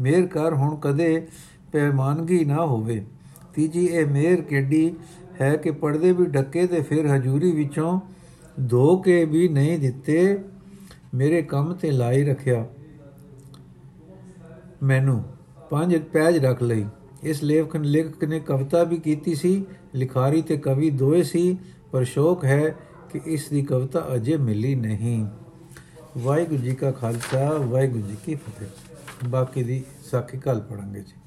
[0.00, 1.26] ਮੇਰ ਕਰ ਹੁਣ ਕਦੇ
[1.72, 3.04] ਪੈਮਾਨਗੀ ਨਾ ਹੋਵੇ।
[3.54, 4.94] ਤੀਜੀ ਇਹ ਮੇਰ ਕਿੱਡੀ
[5.40, 8.00] ਹੈ ਕਿ ਪਰਦੇ ਵੀ ਢੱਕੇ ਤੇ ਫਿਰ ਹਜੂਰੀ ਵਿੱਚੋਂ
[8.70, 10.38] ਧੋ ਕੇ ਵੀ ਨਹੀਂ ਦਿੱਤੇ,
[11.14, 12.66] ਮੇਰੇ ਕੰਮ ਤੇ ਲਾਈ ਰੱਖਿਆ।
[14.82, 15.24] ਮੈਨੂੰ
[15.70, 16.84] ਪੰਜ ਪੈਜ ਰੱਖ ਲਈ।
[17.22, 21.58] ਇਸ ਲੇਖਕ ਲੇਖਕ ਨੇ ਕਵਿਤਾ ਵੀ ਕੀਤੀ ਸੀ, ਲਿਖਾਰੀ ਤੇ ਕਵੀ ਦੋਏ ਸੀ,
[21.92, 22.74] ਪਰ ਸ਼ੌਕ ਹੈ
[23.12, 25.26] ਕਿ ਇਸ ਦੀ ਕਵਿਤਾ ਅਜੇ ਮਿਲੀ ਨਹੀਂ।
[26.18, 28.68] ਵਾਹਿਗੁਰੂ ਜੀ ਕਾ ਖਾਲਸਾ, ਵਾਹਿਗੁਰੂ ਜੀ ਕੀ ਫਤਿਹ।
[29.28, 31.21] ਬਾਕੀ ਦੀ ਸਾਖੀ ਕੱਲ ਪੜਾਂਗੇ ਜੀ।